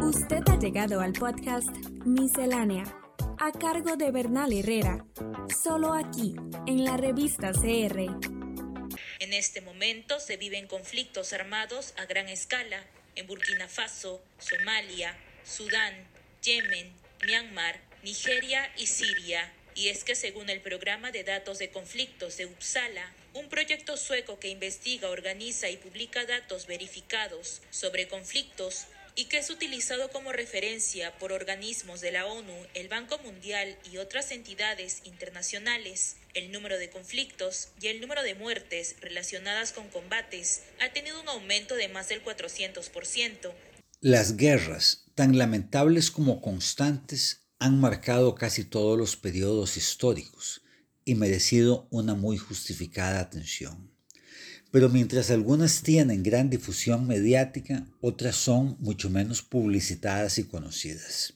Usted 0.00 0.42
ha 0.46 0.58
llegado 0.58 1.00
al 1.00 1.14
podcast 1.14 1.68
Miscelánea, 2.04 2.84
a 3.38 3.52
cargo 3.52 3.96
de 3.96 4.10
Bernal 4.10 4.52
Herrera, 4.52 5.06
solo 5.62 5.94
aquí, 5.94 6.34
en 6.66 6.84
la 6.84 6.98
revista 6.98 7.52
CR. 7.52 8.00
En 9.18 9.32
este 9.32 9.62
momento 9.62 10.20
se 10.20 10.36
viven 10.36 10.66
conflictos 10.66 11.32
armados 11.32 11.94
a 11.96 12.04
gran 12.04 12.28
escala 12.28 12.84
en 13.14 13.26
Burkina 13.26 13.66
Faso, 13.66 14.22
Somalia, 14.38 15.16
Sudán, 15.44 15.94
Yemen, 16.42 16.92
Myanmar, 17.26 17.80
Nigeria 18.02 18.70
y 18.76 18.88
Siria. 18.88 19.50
Y 19.74 19.88
es 19.88 20.04
que 20.04 20.14
según 20.14 20.50
el 20.50 20.60
programa 20.60 21.12
de 21.12 21.24
datos 21.24 21.58
de 21.58 21.70
conflictos 21.70 22.36
de 22.36 22.44
Uppsala, 22.44 23.10
un 23.34 23.48
proyecto 23.48 23.96
sueco 23.96 24.38
que 24.38 24.48
investiga, 24.48 25.08
organiza 25.08 25.70
y 25.70 25.76
publica 25.76 26.24
datos 26.26 26.66
verificados 26.66 27.62
sobre 27.70 28.08
conflictos 28.08 28.86
y 29.14 29.26
que 29.26 29.38
es 29.38 29.50
utilizado 29.50 30.10
como 30.10 30.32
referencia 30.32 31.16
por 31.18 31.32
organismos 31.32 32.00
de 32.00 32.12
la 32.12 32.26
ONU, 32.26 32.54
el 32.74 32.88
Banco 32.88 33.18
Mundial 33.18 33.76
y 33.90 33.98
otras 33.98 34.30
entidades 34.30 35.02
internacionales, 35.04 36.16
el 36.34 36.50
número 36.50 36.78
de 36.78 36.90
conflictos 36.90 37.68
y 37.80 37.88
el 37.88 38.00
número 38.00 38.22
de 38.22 38.34
muertes 38.34 38.96
relacionadas 39.00 39.72
con 39.72 39.88
combates 39.88 40.62
ha 40.80 40.92
tenido 40.92 41.20
un 41.20 41.28
aumento 41.28 41.74
de 41.74 41.88
más 41.88 42.08
del 42.08 42.24
400%. 42.24 43.52
Las 44.00 44.36
guerras, 44.36 45.04
tan 45.14 45.38
lamentables 45.38 46.10
como 46.10 46.40
constantes, 46.40 47.42
han 47.58 47.80
marcado 47.80 48.34
casi 48.34 48.64
todos 48.64 48.98
los 48.98 49.16
periodos 49.16 49.76
históricos 49.76 50.62
y 51.04 51.14
merecido 51.14 51.86
una 51.90 52.14
muy 52.14 52.36
justificada 52.36 53.20
atención. 53.20 53.90
Pero 54.70 54.88
mientras 54.88 55.30
algunas 55.30 55.82
tienen 55.82 56.22
gran 56.22 56.48
difusión 56.48 57.06
mediática, 57.06 57.86
otras 58.00 58.36
son 58.36 58.76
mucho 58.80 59.10
menos 59.10 59.42
publicitadas 59.42 60.38
y 60.38 60.44
conocidas. 60.44 61.34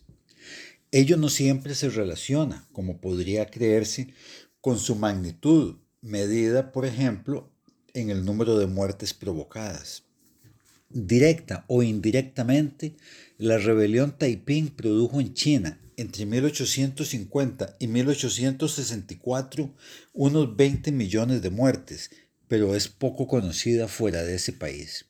Ello 0.91 1.17
no 1.17 1.29
siempre 1.29 1.75
se 1.75 1.91
relaciona, 1.91 2.67
como 2.73 3.01
podría 3.01 3.47
creerse, 3.47 4.15
con 4.61 4.79
su 4.79 4.97
magnitud, 4.97 5.77
medida, 6.01 6.73
por 6.73 6.87
ejemplo, 6.87 7.53
en 7.93 8.11
el 8.11 8.25
número 8.25 8.59
de 8.59 8.67
muertes 8.67 9.13
provocadas. 9.13 10.05
Directa 10.89 11.65
o 11.69 11.83
indirectamente, 11.83 12.97
la 13.39 13.59
rebelión 13.59 14.17
Taiping 14.17 14.69
produjo 14.69 15.21
en 15.21 15.35
China 15.35 15.81
entre 15.97 16.27
1850 16.27 17.77
y 17.79 17.87
1864 17.89 19.75
unos 20.13 20.57
20 20.57 20.93
millones 20.93 21.43
de 21.43 21.51
muertes, 21.51 22.11
pero 22.49 22.75
es 22.75 22.89
poco 22.89 23.27
conocida 23.27 23.89
fuera 23.89 24.23
de 24.23 24.37
ese 24.37 24.53
país. 24.53 25.07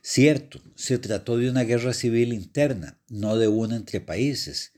Cierto, 0.00 0.60
se 0.74 0.98
trató 0.98 1.36
de 1.36 1.50
una 1.50 1.62
guerra 1.62 1.92
civil 1.92 2.32
interna, 2.32 2.98
no 3.08 3.36
de 3.36 3.48
una 3.48 3.76
entre 3.76 4.00
países, 4.00 4.72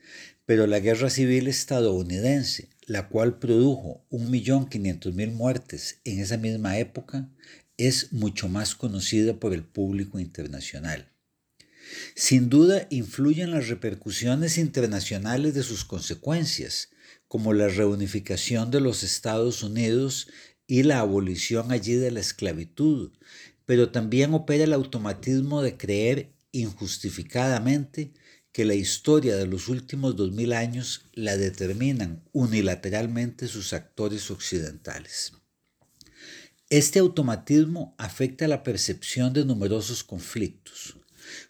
pero 0.45 0.67
la 0.67 0.79
guerra 0.79 1.09
civil 1.09 1.47
estadounidense, 1.47 2.69
la 2.85 3.07
cual 3.07 3.39
produjo 3.39 4.05
1.500.000 4.11 5.31
muertes 5.31 6.01
en 6.03 6.19
esa 6.19 6.37
misma 6.37 6.77
época, 6.77 7.29
es 7.77 8.13
mucho 8.13 8.47
más 8.47 8.75
conocida 8.75 9.39
por 9.39 9.53
el 9.53 9.63
público 9.63 10.19
internacional. 10.19 11.11
Sin 12.15 12.49
duda 12.49 12.87
influyen 12.89 13.51
las 13.51 13.67
repercusiones 13.67 14.57
internacionales 14.57 15.53
de 15.53 15.63
sus 15.63 15.85
consecuencias, 15.85 16.89
como 17.27 17.53
la 17.53 17.67
reunificación 17.67 18.71
de 18.71 18.81
los 18.81 19.03
Estados 19.03 19.63
Unidos 19.63 20.27
y 20.67 20.83
la 20.83 20.99
abolición 20.99 21.71
allí 21.71 21.93
de 21.93 22.11
la 22.11 22.19
esclavitud, 22.19 23.11
pero 23.65 23.91
también 23.91 24.33
opera 24.33 24.63
el 24.63 24.73
automatismo 24.73 25.61
de 25.61 25.77
creer 25.77 26.33
injustificadamente 26.51 28.13
que 28.51 28.63
la 28.65 28.75
historia 28.75 29.35
de 29.35 29.47
los 29.47 29.67
últimos 29.67 30.15
dos 30.15 30.31
mil 30.31 30.53
años 30.53 31.09
la 31.13 31.35
determinan 31.35 32.23
unilateralmente 32.31 33.47
sus 33.47 33.73
actores 33.73 34.31
occidentales. 34.31 35.33
Este 36.75 36.99
automatismo 36.99 37.95
afecta 37.97 38.49
la 38.49 38.61
percepción 38.61 39.31
de 39.31 39.45
numerosos 39.45 40.03
conflictos. 40.03 40.97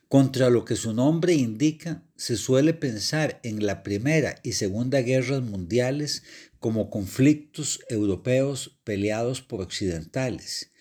Contra 0.08 0.52
lo 0.52 0.66
que 0.66 0.75
su 0.75 0.94
nombre 0.94 1.34
indica, 1.34 2.03
se 2.16 2.38
suele 2.38 2.75
pensar 2.75 3.40
en 3.41 3.66
la 3.66 3.81
Primera 3.81 4.36
y 4.44 4.52
Segunda 4.52 5.02
Guerras 5.02 5.41
Mundiales 5.41 6.22
como 6.59 6.91
conflictos 6.91 7.80
europeos 7.90 8.78
peleados 8.84 9.41
por 9.41 9.62
occidentales, 9.62 10.72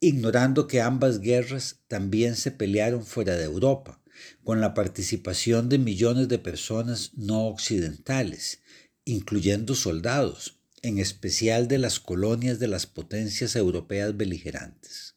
ignorando 0.00 0.66
que 0.66 0.82
ambas 0.82 1.20
guerras 1.20 1.80
también 1.88 2.36
se 2.36 2.50
pelearon 2.50 3.06
fuera 3.06 3.36
de 3.36 3.44
Europa, 3.44 4.02
con 4.42 4.60
la 4.60 4.74
participación 4.74 5.70
de 5.70 5.78
millones 5.78 6.28
de 6.28 6.38
personas 6.38 7.12
no 7.14 7.46
occidentales, 7.46 8.60
incluyendo 9.06 9.74
soldados, 9.74 10.53
en 10.84 10.98
especial 10.98 11.66
de 11.66 11.78
las 11.78 11.98
colonias 11.98 12.58
de 12.58 12.68
las 12.68 12.86
potencias 12.86 13.56
europeas 13.56 14.16
beligerantes. 14.16 15.14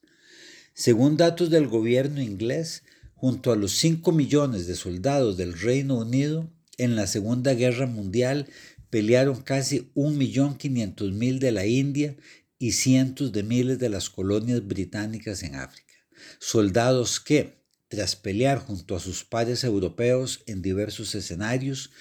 Según 0.74 1.18
datos 1.18 1.50
del 1.50 1.68
gobierno 1.68 2.22
inglés, 2.22 2.84
junto 3.16 3.52
a 3.52 3.56
los 3.56 3.74
5 3.74 4.12
millones 4.12 4.68
de 4.68 4.76
soldados 4.76 5.38
del 5.38 5.60
Reino 5.60 5.98
Unido, 5.98 6.50
en 6.78 6.96
la 6.96 7.08
Segunda 7.08 7.54
Guerra 7.54 7.88
Mundial 7.88 8.48
pelearon 8.90 9.42
casi 9.42 9.92
1.500.000 9.96 11.40
de 11.40 11.52
la 11.52 11.66
India 11.66 12.16
y 12.60 12.72
cientos 12.72 13.32
de 13.32 13.44
miles 13.44 13.80
de 13.80 13.90
las 13.90 14.10
colonias 14.10 14.66
británicas 14.66 15.44
en 15.44 15.56
África. 15.56 15.94
Soldados 16.40 17.20
que, 17.20 17.64
tras 17.88 18.16
pelear 18.16 18.60
junto 18.60 18.96
a 18.96 19.00
sus 19.00 19.24
pares 19.24 19.64
europeos 19.64 20.42
en 20.46 20.62
diversos 20.62 21.16
escenarios, 21.16 21.92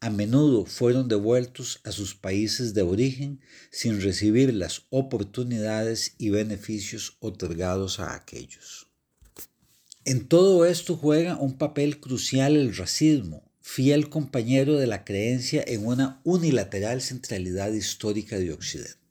a 0.00 0.10
menudo 0.10 0.66
fueron 0.66 1.08
devueltos 1.08 1.80
a 1.84 1.92
sus 1.92 2.14
países 2.14 2.74
de 2.74 2.82
origen 2.82 3.40
sin 3.70 4.00
recibir 4.00 4.52
las 4.52 4.82
oportunidades 4.90 6.14
y 6.18 6.30
beneficios 6.30 7.16
otorgados 7.20 7.98
a 7.98 8.14
aquellos. 8.14 8.88
En 10.04 10.28
todo 10.28 10.66
esto 10.66 10.96
juega 10.96 11.36
un 11.36 11.58
papel 11.58 11.98
crucial 11.98 12.56
el 12.56 12.76
racismo, 12.76 13.50
fiel 13.60 14.08
compañero 14.08 14.78
de 14.78 14.86
la 14.86 15.04
creencia 15.04 15.64
en 15.66 15.86
una 15.86 16.20
unilateral 16.22 17.02
centralidad 17.02 17.72
histórica 17.72 18.38
de 18.38 18.52
Occidente. 18.52 19.05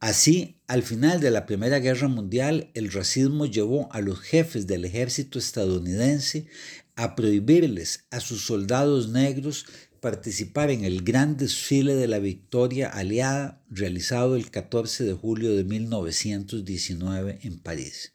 Así, 0.00 0.60
al 0.66 0.82
final 0.82 1.20
de 1.20 1.30
la 1.30 1.46
Primera 1.46 1.80
Guerra 1.80 2.08
Mundial, 2.08 2.70
el 2.74 2.92
racismo 2.92 3.46
llevó 3.46 3.92
a 3.92 4.00
los 4.00 4.20
jefes 4.20 4.66
del 4.66 4.84
ejército 4.84 5.38
estadounidense 5.38 6.46
a 6.94 7.16
prohibirles 7.16 8.04
a 8.10 8.20
sus 8.20 8.44
soldados 8.44 9.08
negros 9.08 9.66
participar 10.00 10.70
en 10.70 10.84
el 10.84 11.02
gran 11.02 11.36
desfile 11.36 11.94
de 11.94 12.06
la 12.06 12.18
victoria 12.18 12.88
aliada 12.88 13.62
realizado 13.68 14.36
el 14.36 14.50
14 14.50 15.04
de 15.04 15.14
julio 15.14 15.54
de 15.56 15.64
1919 15.64 17.40
en 17.42 17.58
París. 17.58 18.14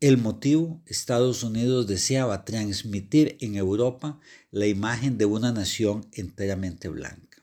El 0.00 0.18
motivo, 0.18 0.82
Estados 0.86 1.42
Unidos 1.42 1.86
deseaba 1.86 2.44
transmitir 2.44 3.36
en 3.40 3.56
Europa 3.56 4.20
la 4.50 4.66
imagen 4.66 5.18
de 5.18 5.24
una 5.24 5.52
nación 5.52 6.06
enteramente 6.12 6.88
blanca. 6.88 7.42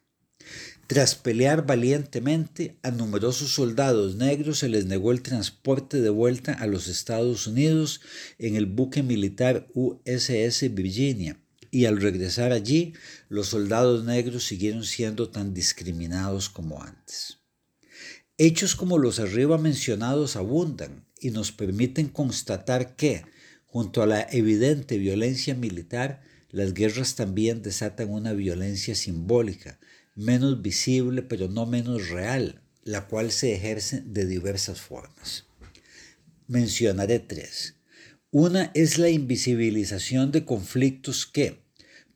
Tras 0.91 1.15
pelear 1.15 1.65
valientemente, 1.65 2.75
a 2.83 2.91
numerosos 2.91 3.53
soldados 3.53 4.17
negros 4.17 4.59
se 4.59 4.67
les 4.67 4.87
negó 4.87 5.13
el 5.13 5.21
transporte 5.21 6.01
de 6.01 6.09
vuelta 6.09 6.51
a 6.51 6.67
los 6.67 6.89
Estados 6.89 7.47
Unidos 7.47 8.01
en 8.37 8.57
el 8.57 8.65
buque 8.65 9.01
militar 9.01 9.69
USS 9.73 10.73
Virginia, 10.73 11.39
y 11.71 11.85
al 11.85 12.01
regresar 12.01 12.51
allí, 12.51 12.91
los 13.29 13.47
soldados 13.47 14.03
negros 14.03 14.43
siguieron 14.43 14.83
siendo 14.83 15.29
tan 15.29 15.53
discriminados 15.53 16.49
como 16.49 16.83
antes. 16.83 17.37
Hechos 18.37 18.75
como 18.75 18.97
los 18.97 19.21
arriba 19.21 19.57
mencionados 19.57 20.35
abundan 20.35 21.05
y 21.21 21.29
nos 21.29 21.53
permiten 21.53 22.09
constatar 22.09 22.97
que, 22.97 23.23
junto 23.65 24.03
a 24.03 24.07
la 24.07 24.27
evidente 24.29 24.97
violencia 24.97 25.55
militar, 25.55 26.21
las 26.49 26.73
guerras 26.73 27.15
también 27.15 27.61
desatan 27.61 28.09
una 28.09 28.33
violencia 28.33 28.93
simbólica, 28.93 29.79
menos 30.15 30.61
visible 30.61 31.21
pero 31.21 31.47
no 31.47 31.65
menos 31.65 32.09
real, 32.09 32.61
la 32.83 33.07
cual 33.07 33.31
se 33.31 33.53
ejerce 33.53 34.01
de 34.05 34.25
diversas 34.25 34.81
formas. 34.81 35.45
Mencionaré 36.47 37.19
tres. 37.19 37.75
Una 38.31 38.71
es 38.73 38.97
la 38.97 39.09
invisibilización 39.09 40.31
de 40.31 40.45
conflictos 40.45 41.25
que, 41.25 41.63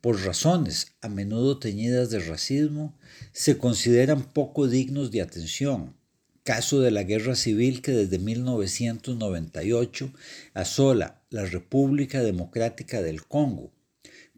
por 0.00 0.24
razones 0.24 0.92
a 1.00 1.08
menudo 1.08 1.58
teñidas 1.58 2.10
de 2.10 2.20
racismo, 2.20 2.98
se 3.32 3.58
consideran 3.58 4.22
poco 4.32 4.66
dignos 4.68 5.10
de 5.10 5.20
atención, 5.20 5.96
caso 6.42 6.80
de 6.80 6.90
la 6.90 7.02
guerra 7.02 7.34
civil 7.34 7.82
que 7.82 7.92
desde 7.92 8.18
1998 8.18 10.12
asola 10.54 11.22
la 11.28 11.44
República 11.44 12.22
Democrática 12.22 13.02
del 13.02 13.24
Congo, 13.24 13.72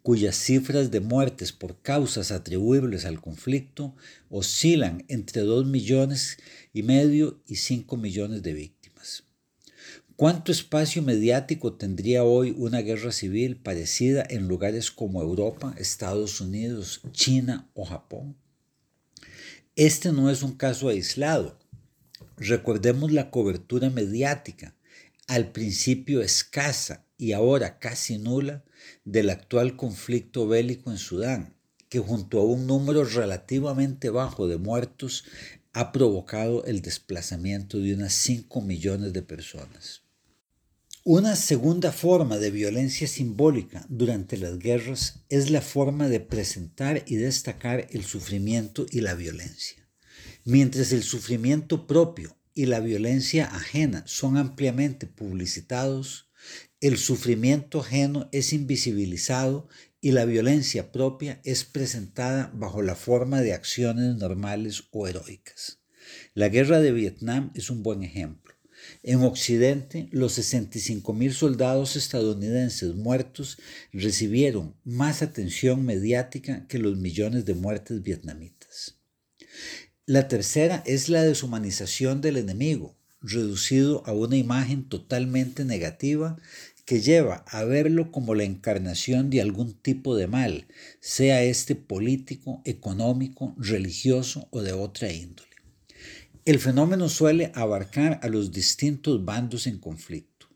cuyas 0.01 0.35
cifras 0.35 0.91
de 0.91 0.99
muertes 0.99 1.51
por 1.51 1.81
causas 1.81 2.31
atribuibles 2.31 3.05
al 3.05 3.21
conflicto 3.21 3.95
oscilan 4.29 5.05
entre 5.07 5.41
2 5.41 5.65
millones 5.65 6.37
y 6.73 6.83
medio 6.83 7.41
y 7.45 7.55
5 7.55 7.97
millones 7.97 8.43
de 8.43 8.53
víctimas. 8.53 9.23
¿Cuánto 10.15 10.51
espacio 10.51 11.01
mediático 11.01 11.73
tendría 11.73 12.23
hoy 12.23 12.53
una 12.57 12.79
guerra 12.81 13.11
civil 13.11 13.55
parecida 13.55 14.25
en 14.29 14.47
lugares 14.47 14.91
como 14.91 15.21
Europa, 15.21 15.73
Estados 15.77 16.41
Unidos, 16.41 17.01
China 17.11 17.69
o 17.73 17.85
Japón? 17.85 18.35
Este 19.75 20.11
no 20.11 20.29
es 20.29 20.43
un 20.43 20.55
caso 20.55 20.89
aislado. 20.89 21.57
Recordemos 22.35 23.13
la 23.13 23.31
cobertura 23.31 23.89
mediática, 23.89 24.75
al 25.27 25.51
principio 25.51 26.21
escasa 26.21 27.05
y 27.19 27.33
ahora 27.33 27.77
casi 27.79 28.17
nula, 28.17 28.63
del 29.03 29.29
actual 29.29 29.75
conflicto 29.75 30.47
bélico 30.47 30.89
en 30.89 30.97
Sudán, 30.97 31.53
que 31.89 31.99
junto 31.99 32.39
a 32.39 32.45
un 32.45 32.65
número 32.65 33.03
relativamente 33.03 34.09
bajo 34.09 34.47
de 34.47 34.57
muertos 34.57 35.25
ha 35.73 35.91
provocado 35.91 36.63
el 36.63 36.81
desplazamiento 36.81 37.77
de 37.77 37.93
unas 37.93 38.13
5 38.13 38.61
millones 38.61 39.11
de 39.11 39.21
personas. 39.21 40.03
Una 41.03 41.35
segunda 41.35 41.91
forma 41.91 42.37
de 42.37 42.51
violencia 42.51 43.07
simbólica 43.07 43.85
durante 43.89 44.37
las 44.37 44.57
guerras 44.57 45.25
es 45.27 45.49
la 45.49 45.61
forma 45.61 46.07
de 46.07 46.21
presentar 46.21 47.03
y 47.05 47.17
destacar 47.17 47.87
el 47.91 48.05
sufrimiento 48.05 48.85
y 48.89 49.01
la 49.01 49.13
violencia. 49.13 49.89
Mientras 50.45 50.93
el 50.93 51.03
sufrimiento 51.03 51.85
propio 51.85 52.37
y 52.53 52.67
la 52.67 52.79
violencia 52.79 53.45
ajena 53.45 54.03
son 54.07 54.37
ampliamente 54.37 55.05
publicitados, 55.05 56.28
el 56.81 56.97
sufrimiento 56.97 57.81
ajeno 57.81 58.29
es 58.31 58.53
invisibilizado 58.53 59.67
y 60.01 60.11
la 60.11 60.23
violencia 60.23 60.91
propia 60.91 61.41
es 61.43 61.65
presentada 61.65 62.51
bajo 62.53 62.81
la 62.81 62.95
forma 62.95 63.41
de 63.41 63.53
acciones 63.53 64.15
normales 64.15 64.85
o 64.91 65.07
heroicas. 65.07 65.79
La 66.33 66.47
guerra 66.47 66.79
de 66.79 66.93
Vietnam 66.93 67.51
es 67.53 67.69
un 67.69 67.83
buen 67.83 68.03
ejemplo. 68.03 68.55
En 69.03 69.23
Occidente, 69.23 70.07
los 70.11 70.39
65.000 70.39 71.31
soldados 71.33 71.97
estadounidenses 71.97 72.95
muertos 72.95 73.57
recibieron 73.91 74.75
más 74.85 75.21
atención 75.21 75.85
mediática 75.85 76.65
que 76.67 76.79
los 76.79 76.97
millones 76.97 77.43
de 77.43 77.55
muertes 77.55 78.01
vietnamitas. 78.01 78.99
La 80.05 80.29
tercera 80.29 80.81
es 80.85 81.09
la 81.09 81.23
deshumanización 81.23 82.21
del 82.21 82.37
enemigo, 82.37 82.98
reducido 83.21 84.03
a 84.05 84.13
una 84.13 84.37
imagen 84.37 84.83
totalmente 84.83 85.65
negativa 85.65 86.37
que 86.85 87.01
lleva 87.01 87.45
a 87.47 87.63
verlo 87.65 88.11
como 88.11 88.33
la 88.33 88.45
encarnación 88.45 89.29
de 89.29 89.41
algún 89.41 89.73
tipo 89.73 90.15
de 90.15 90.27
mal, 90.27 90.65
sea 90.99 91.43
este 91.43 91.75
político, 91.75 92.61
económico, 92.65 93.55
religioso 93.59 94.47
o 94.49 94.61
de 94.61 94.73
otra 94.73 95.11
índole. 95.11 95.49
El 96.45 96.57
fenómeno 96.57 97.09
suele 97.09 97.51
abarcar 97.53 98.19
a 98.23 98.27
los 98.27 98.51
distintos 98.51 99.23
bandos 99.23 99.67
en 99.67 99.77
conflicto. 99.77 100.47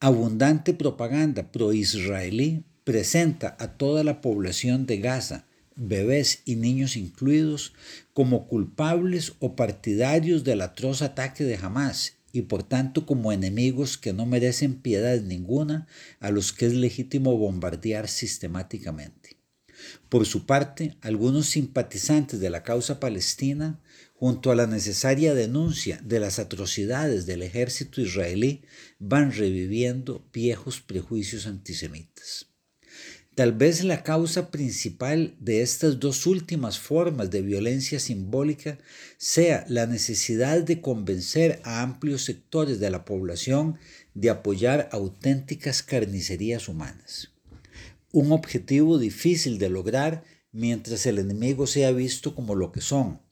Abundante 0.00 0.74
propaganda 0.74 1.52
pro-israelí 1.52 2.64
presenta 2.82 3.56
a 3.60 3.76
toda 3.76 4.02
la 4.02 4.20
población 4.20 4.86
de 4.86 4.98
Gaza, 4.98 5.47
bebés 5.78 6.42
y 6.44 6.56
niños 6.56 6.96
incluidos, 6.96 7.72
como 8.12 8.46
culpables 8.46 9.34
o 9.38 9.54
partidarios 9.54 10.44
del 10.44 10.60
atroz 10.60 11.02
ataque 11.02 11.44
de 11.44 11.56
Hamas 11.56 12.16
y 12.32 12.42
por 12.42 12.62
tanto 12.62 13.06
como 13.06 13.32
enemigos 13.32 13.96
que 13.96 14.12
no 14.12 14.26
merecen 14.26 14.82
piedad 14.82 15.20
ninguna 15.20 15.86
a 16.20 16.30
los 16.30 16.52
que 16.52 16.66
es 16.66 16.74
legítimo 16.74 17.38
bombardear 17.38 18.08
sistemáticamente. 18.08 19.36
Por 20.08 20.26
su 20.26 20.44
parte, 20.44 20.96
algunos 21.00 21.46
simpatizantes 21.46 22.40
de 22.40 22.50
la 22.50 22.64
causa 22.64 22.98
palestina, 22.98 23.80
junto 24.14 24.50
a 24.50 24.56
la 24.56 24.66
necesaria 24.66 25.34
denuncia 25.34 26.00
de 26.02 26.18
las 26.18 26.40
atrocidades 26.40 27.26
del 27.26 27.42
ejército 27.42 28.00
israelí, 28.00 28.62
van 28.98 29.32
reviviendo 29.32 30.26
viejos 30.32 30.80
prejuicios 30.80 31.46
antisemitas. 31.46 32.48
Tal 33.38 33.52
vez 33.52 33.84
la 33.84 34.02
causa 34.02 34.50
principal 34.50 35.36
de 35.38 35.62
estas 35.62 36.00
dos 36.00 36.26
últimas 36.26 36.80
formas 36.80 37.30
de 37.30 37.40
violencia 37.40 38.00
simbólica 38.00 38.78
sea 39.16 39.64
la 39.68 39.86
necesidad 39.86 40.60
de 40.64 40.80
convencer 40.80 41.60
a 41.62 41.82
amplios 41.82 42.24
sectores 42.24 42.80
de 42.80 42.90
la 42.90 43.04
población 43.04 43.78
de 44.12 44.30
apoyar 44.30 44.88
auténticas 44.90 45.84
carnicerías 45.84 46.68
humanas. 46.68 47.30
Un 48.10 48.32
objetivo 48.32 48.98
difícil 48.98 49.58
de 49.58 49.68
lograr 49.68 50.24
mientras 50.50 51.06
el 51.06 51.20
enemigo 51.20 51.68
sea 51.68 51.92
visto 51.92 52.34
como 52.34 52.56
lo 52.56 52.72
que 52.72 52.80
son, 52.80 53.22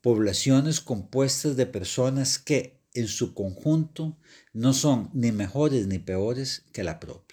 poblaciones 0.00 0.80
compuestas 0.80 1.56
de 1.56 1.66
personas 1.66 2.38
que, 2.38 2.80
en 2.94 3.08
su 3.08 3.34
conjunto, 3.34 4.16
no 4.52 4.72
son 4.72 5.10
ni 5.14 5.32
mejores 5.32 5.88
ni 5.88 5.98
peores 5.98 6.62
que 6.72 6.84
la 6.84 7.00
propia. 7.00 7.27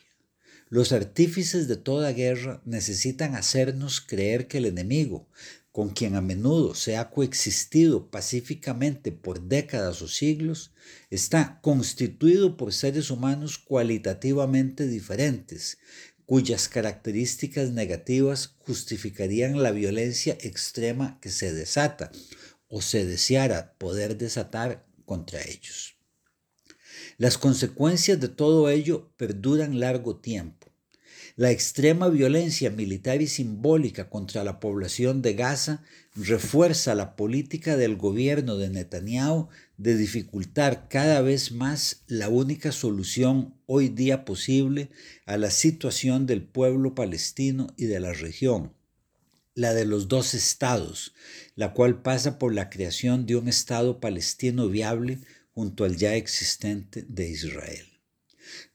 Los 0.75 0.92
artífices 0.92 1.69
de 1.69 1.77
toda 1.77 2.12
guerra 2.12 2.62
necesitan 2.66 3.36
hacernos 3.36 4.01
creer 4.01 4.50
que 4.50 4.57
el 4.57 4.66
enemigo, 4.66 5.25
con 5.72 5.92
quien 5.92 6.16
a 6.16 6.22
menudo 6.22 6.75
se 6.75 6.98
ha 6.98 7.12
coexistido 7.12 8.12
pacíficamente 8.12 9.13
por 9.13 9.48
décadas 9.48 10.01
o 10.01 10.10
siglos, 10.10 10.74
está 11.10 11.62
constituido 11.62 12.57
por 12.57 12.74
seres 12.74 13.10
humanos 13.10 13.57
cualitativamente 13.57 14.86
diferentes, 14.86 15.77
cuyas 16.25 16.68
características 16.68 17.72
negativas 17.72 18.56
justificarían 18.57 19.63
la 19.63 19.72
violencia 19.72 20.38
extrema 20.42 21.22
que 21.22 21.30
se 21.30 21.54
desata 21.54 22.12
o 22.68 22.81
se 22.81 23.06
deseara 23.06 23.77
poder 23.77 24.18
desatar 24.18 24.86
contra 25.06 25.42
ellos. 25.42 25.95
Las 27.18 27.38
consecuencias 27.38 28.20
de 28.20 28.28
todo 28.28 28.70
ello 28.70 29.10
perduran 29.18 29.80
largo 29.80 30.18
tiempo. 30.18 30.68
La 31.38 31.52
extrema 31.52 32.08
violencia 32.08 32.70
militar 32.70 33.22
y 33.22 33.28
simbólica 33.28 34.10
contra 34.10 34.44
la 34.46 34.62
población 34.62 35.22
de 35.22 35.34
Gaza 35.34 35.84
refuerza 36.16 36.96
la 36.96 37.18
política 37.18 37.76
del 37.76 37.98
gobierno 37.98 38.56
de 38.56 38.70
Netanyahu 38.70 39.50
de 39.78 39.98
dificultar 39.98 40.88
cada 40.88 41.20
vez 41.22 41.52
más 41.52 42.04
la 42.08 42.30
única 42.30 42.72
solución 42.72 43.54
hoy 43.66 43.90
día 43.90 44.24
posible 44.24 44.90
a 45.26 45.36
la 45.38 45.52
situación 45.52 46.26
del 46.26 46.42
pueblo 46.42 46.96
palestino 46.96 47.68
y 47.76 47.86
de 47.86 48.00
la 48.00 48.14
región, 48.14 48.74
la 49.56 49.74
de 49.74 49.86
los 49.86 50.08
dos 50.08 50.34
estados, 50.34 51.14
la 51.56 51.74
cual 51.74 52.02
pasa 52.02 52.40
por 52.40 52.54
la 52.54 52.70
creación 52.70 53.26
de 53.26 53.36
un 53.36 53.50
Estado 53.50 54.00
palestino 54.00 54.70
viable 54.70 55.20
junto 55.56 55.86
al 55.86 55.96
ya 55.96 56.16
existente 56.16 57.06
de 57.07 57.30
Israel. 57.30 57.86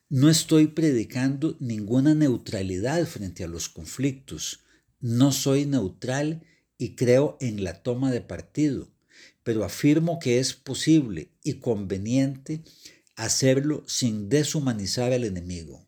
No 0.08 0.30
estoy 0.30 0.68
predicando 0.68 1.56
ninguna 1.60 2.14
neutralidad 2.14 3.06
frente 3.06 3.44
a 3.44 3.48
los 3.48 3.68
conflictos. 3.68 4.60
No 4.98 5.30
soy 5.30 5.66
neutral 5.66 6.42
y 6.78 6.96
creo 6.96 7.36
en 7.40 7.62
la 7.62 7.82
toma 7.82 8.10
de 8.10 8.22
partido, 8.22 8.90
pero 9.44 9.62
afirmo 9.62 10.18
que 10.18 10.38
es 10.38 10.54
posible 10.54 11.30
y 11.44 11.60
conveniente 11.60 12.64
hacerlo 13.14 13.84
sin 13.86 14.30
deshumanizar 14.30 15.12
al 15.12 15.24
enemigo, 15.24 15.86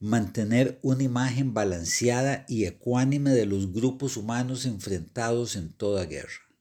mantener 0.00 0.78
una 0.82 1.02
imagen 1.02 1.52
balanceada 1.52 2.46
y 2.48 2.64
ecuánime 2.64 3.30
de 3.32 3.44
los 3.44 3.70
grupos 3.72 4.16
humanos 4.16 4.64
enfrentados 4.64 5.56
en 5.56 5.74
toda 5.74 6.06
guerra 6.06 6.51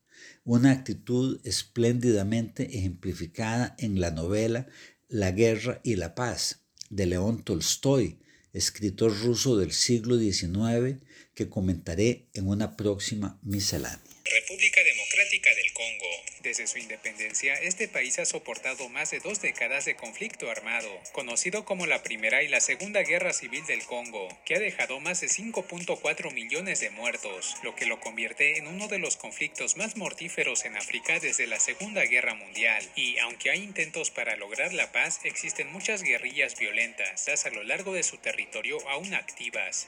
una 0.51 0.71
actitud 0.71 1.39
espléndidamente 1.45 2.77
ejemplificada 2.77 3.73
en 3.79 4.01
la 4.01 4.11
novela 4.11 4.67
La 5.07 5.31
guerra 5.31 5.79
y 5.81 5.95
la 5.95 6.13
paz 6.13 6.59
de 6.89 7.05
León 7.05 7.41
Tolstoy, 7.41 8.19
escritor 8.51 9.17
ruso 9.21 9.55
del 9.55 9.71
siglo 9.71 10.17
XIX, 10.17 11.01
que 11.35 11.47
comentaré 11.47 12.27
en 12.33 12.49
una 12.49 12.75
próxima 12.75 13.39
miscelánea. 13.43 14.10
República 14.31 14.81
Democrática 14.83 15.53
del 15.55 15.73
Congo. 15.73 16.09
Desde 16.39 16.65
su 16.65 16.77
independencia, 16.77 17.53
este 17.55 17.89
país 17.89 18.17
ha 18.17 18.25
soportado 18.25 18.87
más 18.87 19.11
de 19.11 19.19
dos 19.19 19.41
décadas 19.41 19.83
de 19.83 19.95
conflicto 19.95 20.49
armado, 20.49 20.89
conocido 21.11 21.65
como 21.65 21.85
la 21.85 22.01
Primera 22.01 22.41
y 22.41 22.47
la 22.47 22.61
Segunda 22.61 23.01
Guerra 23.03 23.33
Civil 23.33 23.65
del 23.65 23.83
Congo, 23.83 24.29
que 24.45 24.55
ha 24.55 24.59
dejado 24.59 25.01
más 25.01 25.19
de 25.19 25.27
5.4 25.27 26.33
millones 26.33 26.79
de 26.79 26.91
muertos, 26.91 27.55
lo 27.63 27.75
que 27.75 27.85
lo 27.85 27.99
convierte 27.99 28.57
en 28.57 28.67
uno 28.67 28.87
de 28.87 28.99
los 28.99 29.17
conflictos 29.17 29.75
más 29.75 29.97
mortíferos 29.97 30.63
en 30.63 30.77
África 30.77 31.19
desde 31.19 31.45
la 31.47 31.59
Segunda 31.59 32.03
Guerra 32.05 32.33
Mundial. 32.33 32.89
Y 32.95 33.17
aunque 33.19 33.51
hay 33.51 33.61
intentos 33.61 34.11
para 34.11 34.37
lograr 34.37 34.73
la 34.73 34.93
paz, 34.93 35.19
existen 35.25 35.71
muchas 35.71 36.03
guerrillas 36.03 36.57
violentas 36.57 37.27
a 37.45 37.49
lo 37.49 37.63
largo 37.63 37.93
de 37.93 38.03
su 38.03 38.17
territorio 38.17 38.77
aún 38.89 39.13
activas. 39.13 39.87